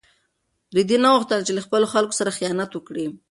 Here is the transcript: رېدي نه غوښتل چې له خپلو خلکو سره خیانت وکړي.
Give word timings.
رېدي 0.75 0.97
نه 1.03 1.09
غوښتل 1.13 1.39
چې 1.47 1.51
له 1.57 1.61
خپلو 1.65 1.85
خلکو 1.93 2.17
سره 2.19 2.35
خیانت 2.37 2.71
وکړي. 2.73 3.05